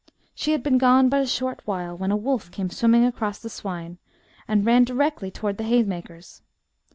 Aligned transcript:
She 0.33 0.53
had 0.53 0.63
been 0.63 0.79
gone 0.79 1.09
but 1.09 1.21
a 1.21 1.27
short 1.27 1.61
while, 1.65 1.95
when 1.95 2.09
a 2.09 2.17
wolf 2.17 2.49
came 2.49 2.71
swimming 2.71 3.05
across 3.05 3.37
the 3.37 3.51
Swine, 3.51 3.99
and 4.47 4.65
ran 4.65 4.83
directly 4.83 5.29
towards 5.29 5.59
the 5.59 5.63
haymakers. 5.63 6.41